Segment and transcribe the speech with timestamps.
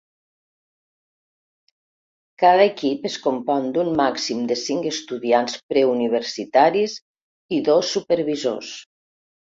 [2.45, 7.01] Cada equip es compon d'un màxim de cinc estudiants preuniversitaris
[7.61, 8.79] i dos supervisors.